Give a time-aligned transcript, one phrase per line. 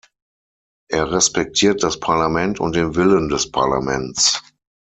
[0.89, 4.41] Er respektiert das Parlament und den Willen des Parlaments.